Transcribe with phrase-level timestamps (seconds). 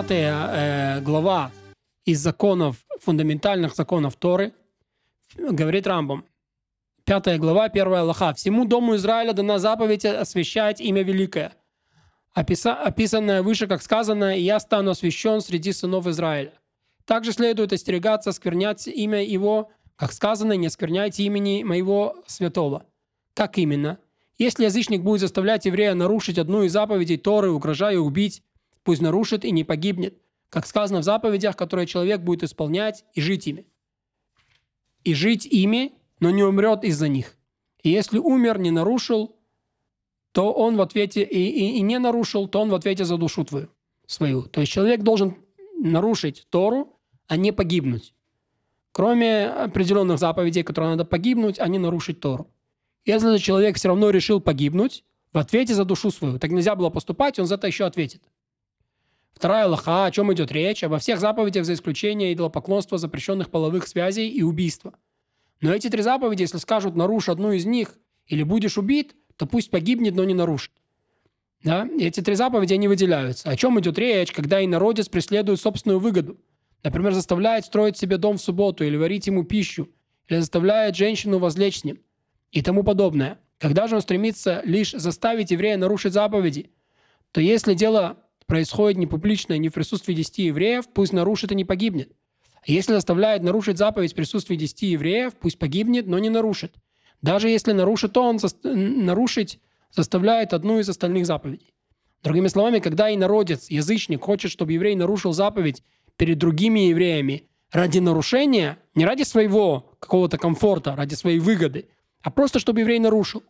[0.00, 1.50] пятая э, глава
[2.06, 4.54] из законов, фундаментальных законов Торы,
[5.36, 6.24] говорит Рамбом.
[7.04, 8.32] Пятая глава, первая Аллаха.
[8.32, 11.52] «Всему дому Израиля дана заповедь освящать имя великое,
[12.34, 16.54] описа, описанное выше, как сказано, «И я стану освящен среди сынов Израиля».
[17.04, 22.86] Также следует остерегаться, сквернять имя его, как сказано, «Не скверняйте имени моего святого».
[23.34, 23.98] Как именно?
[24.38, 28.42] Если язычник будет заставлять еврея нарушить одну из заповедей Торы, угрожая убить,
[28.90, 33.46] пусть нарушит и не погибнет, как сказано в заповедях, которые человек будет исполнять и жить
[33.46, 33.68] ими.
[35.04, 37.36] И жить ими, но не умрет из-за них.
[37.84, 39.36] И если умер, не нарушил,
[40.32, 43.44] то он в ответе, и, и, и не нарушил, то он в ответе за душу
[43.44, 43.68] твою,
[44.08, 44.42] свою.
[44.42, 45.36] То есть человек должен
[45.78, 48.12] нарушить Тору, а не погибнуть.
[48.90, 52.50] Кроме определенных заповедей, которые надо погибнуть, а не нарушить Тору.
[53.04, 56.40] Если человек все равно решил погибнуть, в ответе за душу свою.
[56.40, 58.20] Так нельзя было поступать, он за это еще ответит.
[59.40, 60.84] Вторая лоха, о чем идет речь?
[60.84, 64.92] Обо всех заповедях за исключение идолопоклонства, запрещенных половых связей и убийства.
[65.62, 69.70] Но эти три заповеди, если скажут, нарушь одну из них или будешь убит, то пусть
[69.70, 70.72] погибнет, но не нарушит.
[71.64, 71.88] Да?
[71.98, 73.48] И эти три заповеди, они выделяются.
[73.48, 76.36] О чем идет речь, когда инородец преследует собственную выгоду?
[76.82, 79.88] Например, заставляет строить себе дом в субботу или варить ему пищу,
[80.28, 81.98] или заставляет женщину возлечь с ним
[82.52, 83.38] и тому подобное.
[83.56, 86.70] Когда же он стремится лишь заставить еврея нарушить заповеди,
[87.32, 88.18] то если дело
[88.50, 92.12] происходит не публично, не в присутствии десяти евреев, пусть нарушит и не погибнет.
[92.66, 96.74] Если заставляет нарушить заповедь в присутствии десяти евреев, пусть погибнет, но не нарушит.
[97.22, 101.72] Даже если нарушит то, он нарушить заставляет одну из остальных заповедей.
[102.22, 105.82] Другими словами, когда и народец, язычник, хочет, чтобы еврей нарушил заповедь
[106.16, 111.88] перед другими евреями ради нарушения, не ради своего какого-то комфорта, ради своей выгоды–
[112.22, 113.42] а просто чтобы еврей нарушил,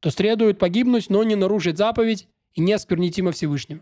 [0.00, 3.80] то следует погибнуть, но не нарушить заповедь и не осквернить имя Всевышнего.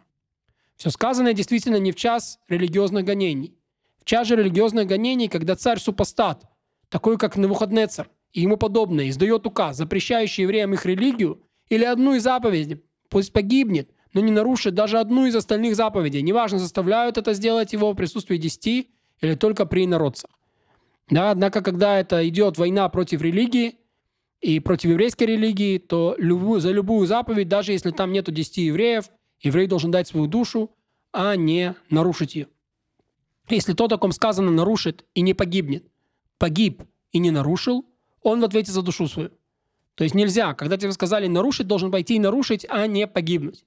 [0.76, 3.56] Все сказанное действительно не в час религиозных гонений.
[4.00, 6.44] В час же религиозных гонений, когда царь-супостат,
[6.88, 12.22] такой как Навуходнецар и ему подобное, издает указ, запрещающий евреям их религию или одну из
[12.22, 16.22] заповедей, пусть погибнет, но не нарушит даже одну из остальных заповедей.
[16.22, 20.30] Неважно, заставляют это сделать его в присутствии десяти или только при народцах.
[21.08, 23.76] Да, однако, когда это идет война против религии,
[24.40, 29.06] и против еврейской религии, то любую, за любую заповедь, даже если там нету 10 евреев,
[29.40, 30.70] еврей должен дать свою душу,
[31.12, 32.48] а не нарушить ее.
[33.48, 35.84] Если тот, о ком сказано, нарушит и не погибнет,
[36.38, 36.82] погиб
[37.12, 37.86] и не нарушил,
[38.22, 39.30] он в ответе за душу свою.
[39.94, 43.64] То есть нельзя, когда тебе сказали нарушить, должен пойти и нарушить, а не погибнуть.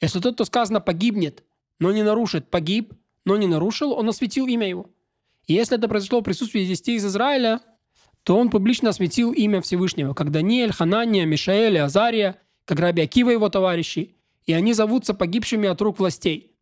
[0.00, 1.44] Если тот, кто сказано погибнет,
[1.78, 2.94] но не нарушит, погиб,
[3.24, 4.86] но не нарушил, он осветил имя его.
[5.46, 7.60] И если это произошло в присутствии 10 из Израиля,
[8.24, 13.34] то он публично осветил имя Всевышнего, как Даниэль, Ханания, Мишаэль Азария, как Раби Акива и
[13.34, 14.16] его товарищи,
[14.46, 16.56] и они зовутся погибшими от рук властей.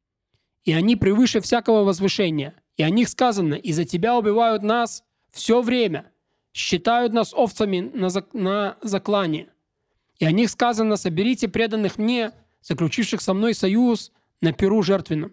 [0.65, 2.55] И они превыше всякого возвышения.
[2.77, 6.11] И о них сказано, из-за тебя убивают нас все время,
[6.53, 9.49] считают нас овцами на, зак- на заклане.
[10.19, 15.33] И о них сказано, соберите преданных мне, заключивших со мной союз на перу жертвенном.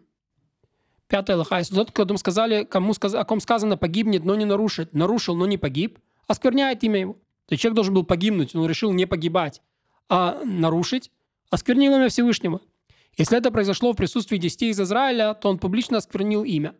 [1.07, 1.57] Пятая лоха.
[1.57, 5.57] Если тот, кому сказали, кому, о ком сказано, погибнет, но не нарушит, нарушил, но не
[5.57, 7.17] погиб, оскверняет имя его.
[7.47, 9.61] То человек должен был погибнуть, он решил не погибать,
[10.09, 11.11] а нарушить,
[11.55, 12.61] осквернил имя Всевышнего.
[13.17, 16.75] Если это произошло в присутствии десяти из Израиля, то он публично осквернил имя.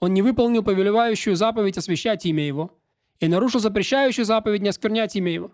[0.00, 2.78] Он не выполнил повелевающую заповедь освящать имя его
[3.20, 5.52] и нарушил запрещающую заповедь не осквернять имя его.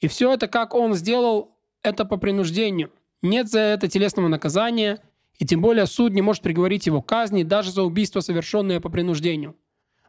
[0.00, 2.90] И все это, как он сделал, это по принуждению.
[3.22, 5.02] Нет за это телесного наказания,
[5.38, 8.88] и тем более суд не может приговорить его к казни даже за убийство, совершенное по
[8.88, 9.56] принуждению–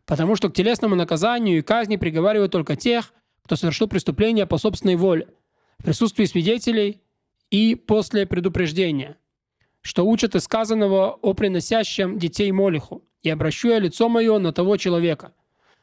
[0.08, 4.96] потому что к телесному наказанию и казни приговаривают только тех, кто совершил преступление по собственной
[4.96, 5.28] воле,
[5.78, 7.02] в присутствии свидетелей
[7.50, 9.18] и после предупреждения,
[9.82, 14.78] что учат из сказанного о приносящем детей Молиху, и обращу я лицо мое на того
[14.78, 15.34] человека.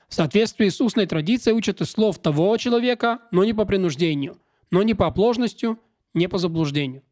[0.09, 4.39] В соответствии с устной традицией учат из слов того человека, но не по принуждению,
[4.71, 5.79] но не по оплошностью,
[6.13, 7.03] не по заблуждению.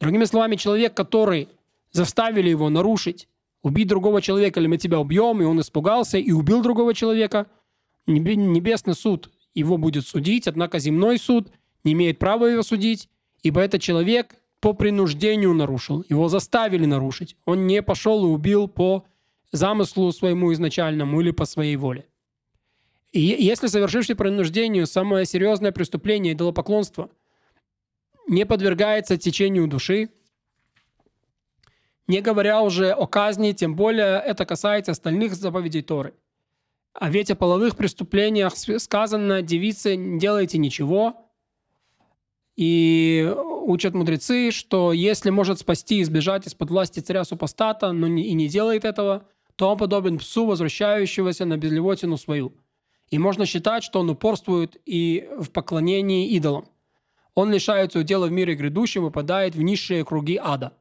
[0.00, 1.48] Другими словами, человек, который
[1.90, 3.28] заставили его нарушить
[3.62, 7.48] убить другого человека, или мы тебя убьем, и он испугался и убил другого человека,
[8.06, 11.50] небесный суд его будет судить, однако земной суд
[11.82, 13.08] не имеет права его судить,
[13.46, 17.36] ибо этот человек по принуждению нарушил, его заставили нарушить.
[17.44, 19.04] Он не пошел и убил по
[19.52, 22.06] замыслу своему изначальному или по своей воле.
[23.12, 27.08] И если совершивший принуждению самое серьезное преступление идолопоклонство
[28.26, 30.10] не подвергается течению души,
[32.08, 36.14] не говоря уже о казни, тем более это касается остальных заповедей Торы.
[36.94, 41.25] А ведь о половых преступлениях сказано, девицы, не делайте ничего.
[42.56, 43.30] И
[43.66, 48.32] учат мудрецы, что если может спасти и избежать из-под власти царя супостата, но не, и
[48.32, 49.26] не делает этого,
[49.56, 52.54] то он подобен псу, возвращающегося на безлевотину свою.
[53.10, 56.66] И можно считать, что он упорствует и в поклонении идолам.
[57.34, 60.72] Он лишается удела в мире грядущем и попадает в низшие круги ада.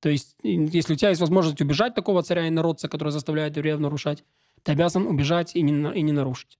[0.00, 3.78] То есть, если у тебя есть возможность убежать такого царя и народца, который заставляет евреев
[3.78, 4.24] нарушать,
[4.62, 6.58] ты обязан убежать и не, и не нарушить.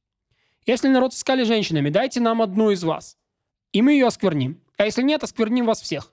[0.67, 3.17] Если народ искали женщинами, дайте нам одну из вас,
[3.73, 4.61] и мы ее оскверним.
[4.77, 6.13] А если нет, оскверним вас всех.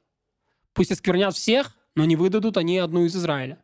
[0.73, 3.61] Пусть осквернят всех, но не выдадут они одну из Израиля.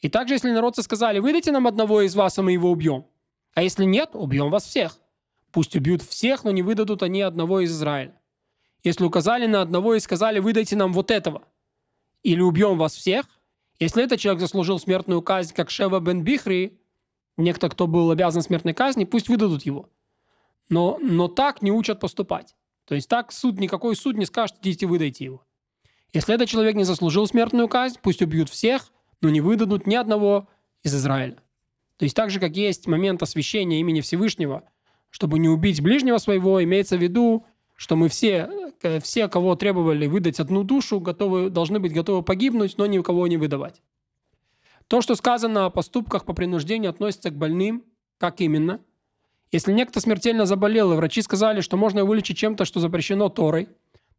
[0.00, 3.06] И также, если народцы сказали, выдайте нам одного из вас, а мы его убьем.
[3.54, 4.98] А если нет, убьем вас всех.
[5.50, 8.14] Пусть убьют всех, но не выдадут они одного из Израиля.
[8.84, 11.42] Если указали на одного и сказали, выдайте нам вот этого,
[12.22, 13.26] или убьем вас всех,
[13.78, 16.78] если этот человек заслужил смертную казнь, как Шева бен Бихри,
[17.36, 19.88] некто, кто был обязан смертной казни, пусть выдадут его.
[20.68, 22.55] Но, но так не учат поступать.
[22.86, 25.44] То есть так суд, никакой суд не скажет, идите выдайте его.
[26.12, 28.90] Если этот человек не заслужил смертную казнь, пусть убьют всех,
[29.20, 30.48] но не выдадут ни одного
[30.82, 31.36] из Израиля.
[31.96, 34.62] То есть так же, как есть момент освящения имени Всевышнего,
[35.10, 37.44] чтобы не убить ближнего своего, имеется в виду,
[37.74, 38.48] что мы все,
[38.82, 43.36] э, все, кого требовали выдать одну душу, готовы, должны быть готовы погибнуть, но никого не
[43.36, 43.82] выдавать.
[44.88, 47.84] То, что сказано о поступках по принуждению, относится к больным.
[48.18, 48.80] Как именно?
[49.52, 53.68] Если некто смертельно заболел, и врачи сказали, что можно вылечить чем-то, что запрещено Торой,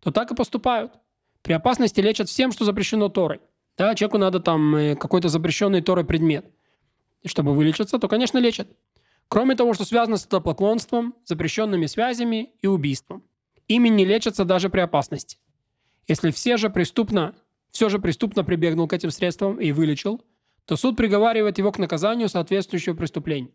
[0.02, 0.94] то так и поступают.
[1.42, 3.42] При опасности лечат всем, что запрещено Торой.
[3.78, 6.46] Да, человеку надо там э, какой-то запрещенный Торой предмет.
[7.22, 8.68] И чтобы вылечиться, то, конечно, лечат.
[9.28, 13.24] Кроме того, что связано с поклонством, запрещенными связями и убийством.
[13.68, 15.38] Ими не лечатся даже при опасности.
[16.08, 17.36] Если все же преступно,
[17.72, 20.22] все же преступно прибегнул к этим средствам и вылечил,
[20.66, 23.52] то суд приговаривает его к наказанию, соответствующего преступлению.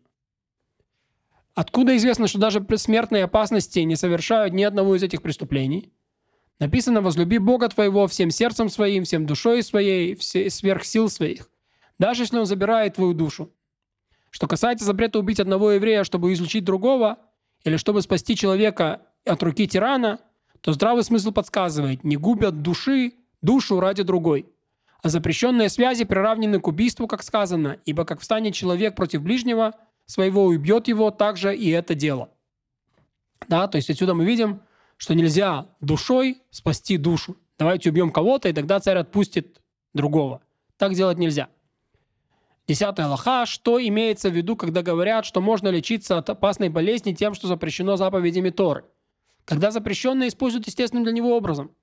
[1.55, 5.93] Откуда известно, что даже при смертной опасности не совершают ни одного из этих преступлений?
[6.59, 11.49] Написано «возлюби Бога твоего всем сердцем своим, всем душой своей, сверх сил своих,
[11.99, 13.51] даже если он забирает твою душу».
[14.31, 17.19] Что касается запрета убить одного еврея, чтобы излучить другого,
[17.63, 20.19] или чтобы спасти человека от руки тирана,
[20.61, 24.47] то здравый смысл подсказывает, не губят души, душу ради другой.
[25.03, 29.73] А запрещенные связи приравнены к убийству, как сказано, ибо как встанет человек против ближнего
[30.05, 32.29] своего убьет его, также и это дело.
[33.47, 34.61] Да, то есть отсюда мы видим,
[34.97, 37.37] что нельзя душой спасти душу.
[37.57, 39.61] Давайте убьем кого-то, и тогда царь отпустит
[39.93, 40.41] другого.
[40.77, 41.49] Так делать нельзя.
[42.67, 43.45] Десятая лоха.
[43.45, 47.97] Что имеется в виду, когда говорят, что можно лечиться от опасной болезни тем, что запрещено
[47.97, 48.85] заповедями Торы?
[49.45, 51.75] Когда запрещенное используют естественным для него образом.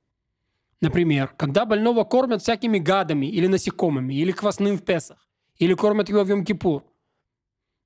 [0.80, 5.28] Например, когда больного кормят всякими гадами или насекомыми, или квасным в Песах,
[5.58, 6.82] или кормят его в Йом-Кипур.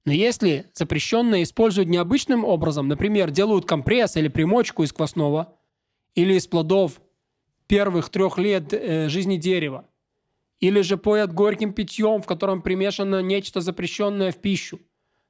[0.05, 5.57] Но если запрещенное используют необычным образом, например, делают компресс или примочку из квасного,
[6.15, 7.01] или из плодов
[7.67, 9.89] первых трех лет э, жизни дерева,
[10.61, 14.79] или же поят горьким питьем, в котором примешано нечто запрещенное в пищу,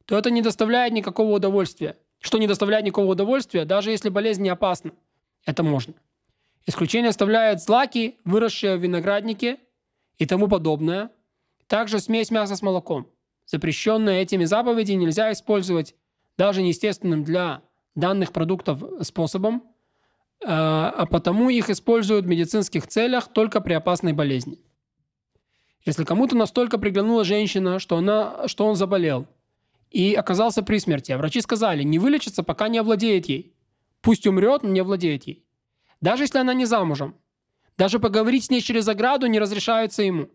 [0.04, 4.48] то это не доставляет никакого удовольствия что не доставляет никакого удовольствия, даже если болезнь не
[4.48, 4.92] опасна.
[5.44, 5.92] Это можно.
[6.64, 9.58] Исключение оставляют злаки, выросшие в винограднике
[10.16, 11.10] и тому подобное.
[11.66, 13.10] Также смесь мяса с молоком.
[13.46, 15.94] Запрещенные этими заповеди нельзя использовать
[16.36, 17.62] даже неестественным для
[17.94, 19.62] данных продуктов способом,
[20.44, 24.58] а, а потому их используют в медицинских целях только при опасной болезни.
[25.84, 29.26] Если кому-то настолько приглянула женщина, что, она, что он заболел,
[29.90, 31.12] и оказался при смерти.
[31.12, 33.54] А врачи сказали, не вылечится, пока не овладеет ей.
[34.00, 35.46] Пусть умрет, но не овладеет ей.
[36.00, 37.14] Даже если она не замужем.
[37.76, 40.30] Даже поговорить с ней через ограду не разрешается ему.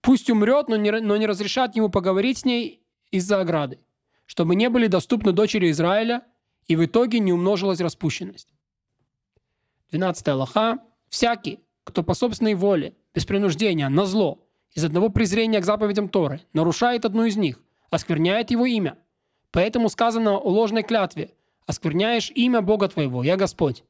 [0.00, 3.78] Пусть умрет, но не, но не разрешат ему поговорить с ней из-за ограды,
[4.26, 6.22] чтобы не были доступны дочери Израиля,
[6.66, 8.48] и в итоге не умножилась распущенность.
[9.90, 10.78] 12 Аллаха.
[11.08, 16.40] Всякий, кто по собственной воле, без принуждения, на зло, из одного презрения к заповедям Торы,
[16.52, 18.96] нарушает одну из них, оскверняет его имя.
[19.50, 21.34] Поэтому сказано о ложной клятве
[21.66, 23.82] «Оскверняешь имя Бога твоего, я Господь».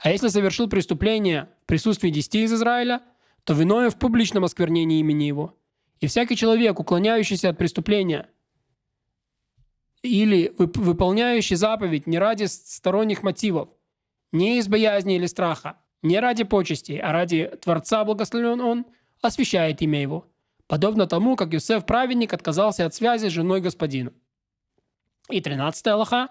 [0.00, 3.00] А если совершил преступление в присутствии десяти из Израиля,
[3.44, 5.56] то виновен в публичном осквернении имени его.
[6.00, 8.28] И всякий человек, уклоняющийся от преступления
[10.02, 13.70] или выполняющий заповедь не ради сторонних мотивов,
[14.32, 18.86] не из боязни или страха, не ради почестей, а ради Творца благословен он,
[19.22, 20.26] освящает имя его–
[20.66, 24.12] подобно тому, как Юсеф праведник отказался от связи с женой господина.
[25.30, 26.28] И 13 Аллаха.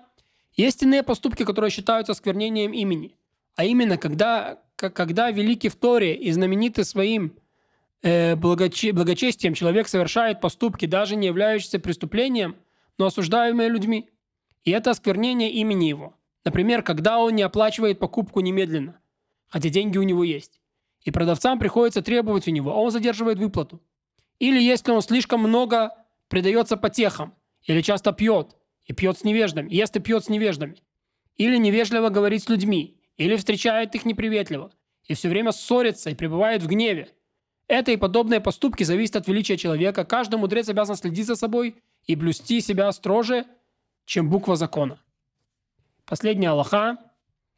[0.53, 3.17] Есть иные поступки, которые считаются сквернением имени.
[3.55, 7.37] А именно, когда, когда великий в Торе и знаменитый своим
[8.01, 12.55] э, благоче, благочестием человек совершает поступки, даже не являющиеся преступлением,
[12.97, 14.09] но осуждаемые людьми.
[14.63, 16.15] И это осквернение имени его.
[16.45, 18.99] Например, когда он не оплачивает покупку немедленно.
[19.49, 20.59] хотя деньги у него есть.
[21.01, 23.81] И продавцам приходится требовать у него, а он задерживает выплату.
[24.39, 25.91] Или если он слишком много
[26.27, 30.77] предается потехам, или часто пьет, и пьет с невеждами, ест и пьет с невеждами,
[31.37, 34.71] или невежливо говорит с людьми, или встречает их неприветливо,
[35.05, 37.09] и все время ссорится и пребывает в гневе.
[37.67, 40.05] Это и подобные поступки зависят от величия человека.
[40.05, 43.45] Каждый мудрец обязан следить за собой и блюсти себя строже,
[44.05, 44.99] чем буква закона.
[46.05, 46.97] Последняя Аллаха.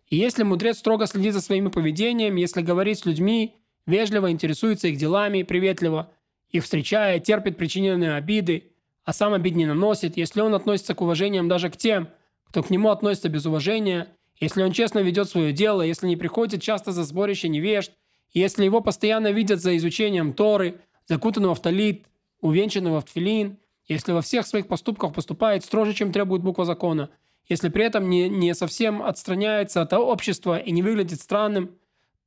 [0.10, 3.56] Если мудрец строго следит за своим поведением, если говорит с людьми,
[3.88, 6.12] вежливо интересуется их делами, приветливо,
[6.50, 8.72] их встречая, терпит причиненные обиды,
[9.04, 12.10] а сам обид не наносит, если он относится к уважениям даже к тем,
[12.46, 16.62] кто к нему относится без уважения, если он честно ведет свое дело, если не приходит
[16.62, 17.92] часто за сборище невежд,
[18.32, 22.06] если его постоянно видят за изучением Торы, закутанного в талит,
[22.42, 27.10] увенчанного в тфилин, если во всех своих поступках поступает строже, чем требует буква закона,
[27.48, 31.78] если при этом не, не совсем отстраняется от общества и не выглядит странным,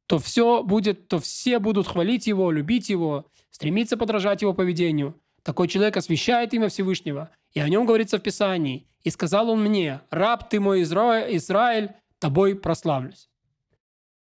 [0.06, 5.14] то все будет, то все будут хвалить его, любить его, стремиться подражать его поведению.
[5.48, 8.86] Такой человек освящает имя Всевышнего, и о нем говорится в Писании.
[9.02, 13.30] «И сказал он мне, раб ты мой Израиль, тобой прославлюсь».